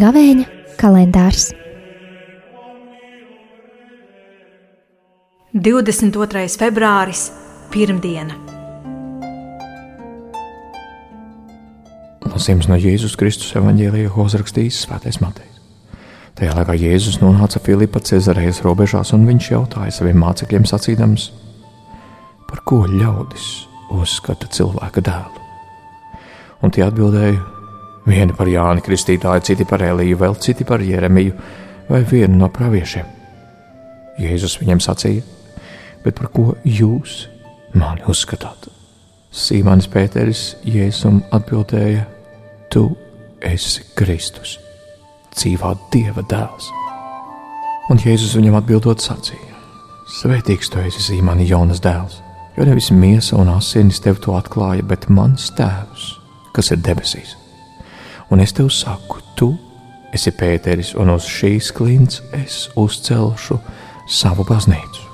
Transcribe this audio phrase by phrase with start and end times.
[0.00, 0.46] Gavēņa
[0.80, 1.50] kalendārs
[5.52, 6.46] 22.
[6.56, 7.26] februāris,
[7.74, 8.36] pirmdiena.
[12.30, 15.59] Lasījums no Jēzus Kristus evanģēlija, ko uzrakstījis Svētais Matejs.
[16.40, 21.26] Tajā laikā Jēzus nonāca Filipa Cezarejas robežās, un viņš jautāja saviem mācekļiem, sacīdams,
[22.48, 23.48] par ko ļaudis
[23.92, 25.42] uzskata cilvēka dēlu.
[26.64, 27.34] Un tie atbildēja,
[28.08, 31.36] vieni par Jāni Kristītāju, citi par Eliju, vēl citi par Jeremiju
[31.90, 33.12] vai vienu no praviešiem.
[34.24, 35.20] Jēzus viņiem sacīja:
[36.00, 37.26] Bet par ko jūs
[37.76, 38.70] mani uzskatāt?
[39.28, 42.08] Sīmanis Pēteris Jēzum atbildēja:
[42.72, 42.88] Tu
[43.44, 44.56] esi Kristus,
[45.36, 46.70] dzīvā Dieva dēls.
[47.90, 49.56] Un Jēzus viņam atbildot sacīja:
[50.20, 52.20] Svētīgs tu esi Sīmani Jonas dēls,
[52.56, 56.06] jo nevis miesa un asinis tev to atklāja, bet mans tēvs,
[56.54, 57.36] kas ir debesīs.
[58.30, 59.52] Un es tev saku, tu
[60.14, 63.58] esi Pēteris, un uz šīs klints es uzcelšu
[64.10, 65.06] savu baznīcu,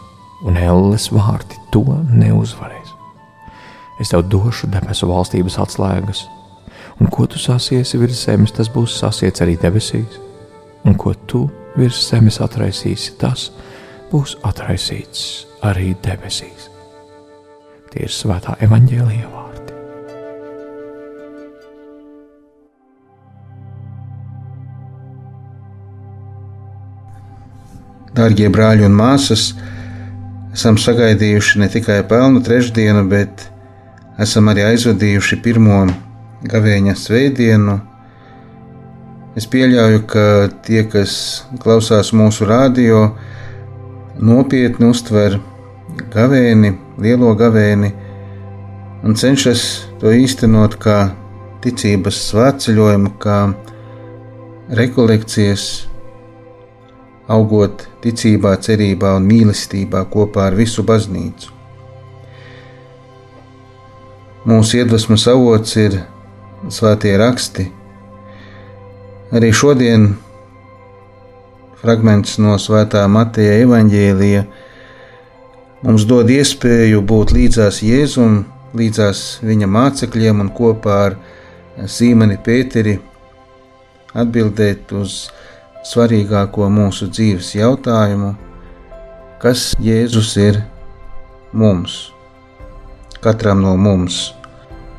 [0.49, 2.93] un elles vārti to neuzvarēs.
[4.01, 6.27] Es tev došu debesu valstības atslēgas,
[7.01, 10.21] un ko tu sasiesi virs zemes, tas būs sasiets arī debesīs,
[10.85, 13.51] un ko tu virs zemes atraisīsi, tas
[14.13, 16.71] būs atraisīts arī debesīs.
[17.93, 19.75] Tie ir svētā evaņģēlīja vārdi.
[28.17, 29.51] Dārgie brāļi un māsas,
[30.57, 33.51] esam sagaidījuši ne tikai pelnu trešdienu, bet
[34.23, 35.83] esam arī aizvadījuši pirmo
[36.45, 37.79] gavēņa svētdienu.
[39.37, 40.25] Es pieļauju, ka
[40.65, 43.11] tie, kas klausās mūsu radio,
[44.17, 45.39] nopietni uztver
[46.13, 47.93] gavēni, lielo gavēni
[49.05, 49.67] un cenšas
[50.01, 51.11] to īstenot kā
[51.65, 53.39] ticības svētceļojumu, kā
[54.77, 55.67] rekolekcijas
[57.29, 61.53] augot ticībā, cerībā un mīlestībā kopā ar visu baznīcu.
[64.47, 65.99] Mūsu iedvesmas avots ir
[66.73, 67.67] svētie raksti.
[69.35, 70.13] Arī šodien
[71.81, 74.45] fragments no svētā Mateja evaņģēlija
[75.87, 78.45] mums dod iespēju būt līdzās Jēzum,
[78.77, 81.19] līdzās viņa mācekļiem un kopā ar
[81.77, 82.97] Sīmeni Pēteri
[84.17, 85.27] atbildēt uz
[85.87, 88.33] svarīgāko mūsu dzīves jautājumu,
[89.43, 90.63] kas Jēzus ir
[91.53, 91.99] mums,
[93.23, 94.33] katram no mums.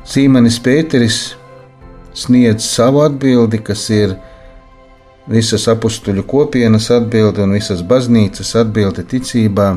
[0.08, 1.18] Sīmenis Pēteris
[2.18, 4.16] sniedz savu atbildi, kas ir
[5.28, 9.68] visas apstuļu kopienas atbilde un visas baznīcas atbilde ticībā,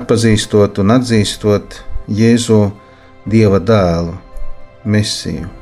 [0.00, 2.66] atpazīstot un atzīstot Jēzu
[3.30, 4.18] Dieva dēlu,
[4.84, 5.60] Mesiju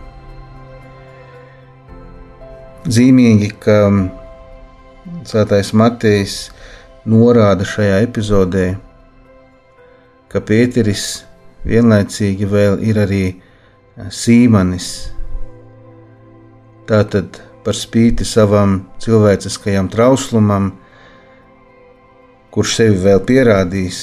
[2.89, 3.79] zīmīgi, ka
[5.29, 6.37] Svētais Matejs
[7.09, 8.67] norāda šajā epizodē,
[10.33, 11.25] ka Pēteris
[11.69, 13.23] vienlaicīgi vēl ir arī
[14.15, 15.18] Sīmanis.
[16.89, 20.71] Tātad par spīti savam cilvēciskajam trauslumam,
[22.55, 23.99] kurš sevi vēl pierādīs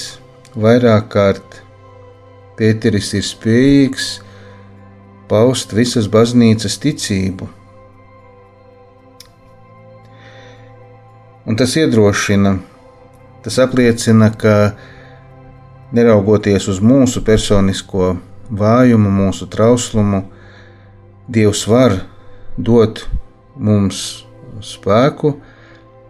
[0.54, 1.62] vairāk kārt,
[2.56, 4.06] Pēteris ir spējīgs
[5.28, 7.50] paust visas baznīcas ticību.
[11.44, 12.54] Un tas iedrošina,
[13.44, 14.54] tas apliecina, ka
[15.92, 18.14] neraugoties uz mūsu personisko
[18.48, 20.28] vājumu, mūsu trauslumu,
[21.26, 22.04] Dievs var
[22.56, 23.04] dot
[23.56, 24.24] mums
[24.64, 25.36] spēku,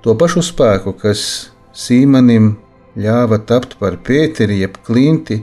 [0.03, 2.55] to pašu spēku, kas Sīmanim
[2.97, 5.43] ļāva tapt par Pēteri, jeb klinti,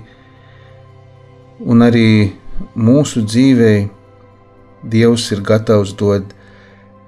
[1.62, 2.34] un arī
[2.76, 3.90] mūsu dzīvei
[4.84, 6.34] Dievs ir gatavs dot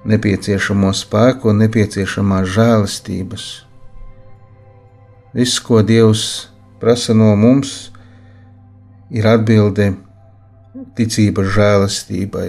[0.08, 3.44] nepieciešamo spēku un nepieciešamās žēlastības.
[5.36, 6.22] Viss, ko Dievs
[6.80, 7.90] prasa no mums,
[9.12, 9.90] ir atbilde
[10.96, 12.48] ticība žēlastībai.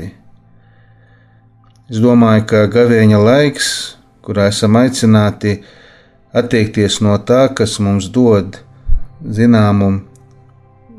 [1.88, 3.68] Es domāju, ka gavēņa laiks,
[4.20, 5.54] kurā esam aicināti
[6.36, 8.58] atteikties no tā, kas mums dod
[9.24, 9.88] zināmu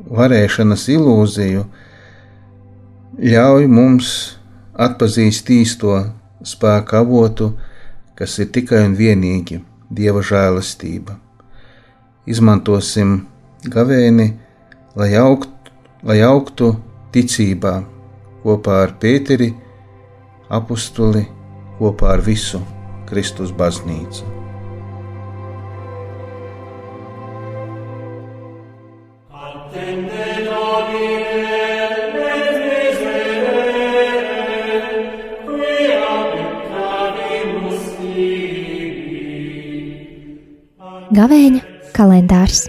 [0.09, 1.67] varēšanas ilūziju,
[3.21, 4.09] ļauj mums
[4.73, 5.93] atpazīst īsto
[6.41, 7.51] spēka avotu,
[8.17, 9.61] kas ir tikai un vienīgi
[9.93, 11.19] Dieva žēlastība.
[12.25, 13.27] Izmantosim
[13.61, 14.31] gavēni,
[14.97, 16.73] lai augtu, lai augtu
[17.13, 17.77] ticībā
[18.41, 19.53] kopā ar Pēteri,
[20.49, 21.23] apustuli
[21.79, 22.61] kopā ar visu
[23.09, 24.25] Kristus baznīcu.
[41.09, 41.61] Gavēņa
[41.95, 42.67] kalendārs